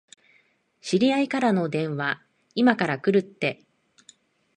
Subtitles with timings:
[0.81, 2.23] 知り合いから電話、
[2.55, 3.63] いまから来るって。